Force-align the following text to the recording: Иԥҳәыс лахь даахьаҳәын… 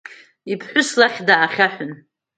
Иԥҳәыс 0.51 0.89
лахь 0.99 1.19
даахьаҳәын… 1.27 1.91